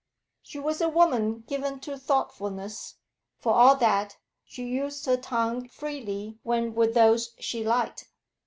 She 0.41 0.57
was 0.57 0.81
a 0.81 0.89
woman 0.89 1.41
given 1.45 1.79
to 1.81 1.95
thoughtfulness, 1.95 2.95
for 3.37 3.53
all 3.53 3.75
that 3.75 4.17
she 4.43 4.63
used 4.65 5.05
her 5.05 5.15
tongue 5.15 5.67
freely 5.69 6.39
when 6.41 6.73
with 6.73 6.95
those 6.95 7.35
she 7.37 7.63
liked. 7.63 8.07